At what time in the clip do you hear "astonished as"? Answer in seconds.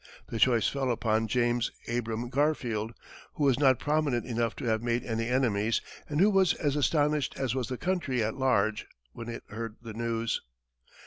6.75-7.53